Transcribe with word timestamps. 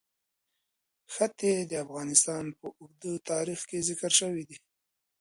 ښتې 1.13 1.51
د 1.69 1.71
افغانستان 1.85 2.43
په 2.59 2.67
اوږده 2.79 3.13
تاریخ 3.31 3.59
کې 3.69 3.85
ذکر 3.89 4.11
شوی 4.19 4.43
دی. 4.49 4.57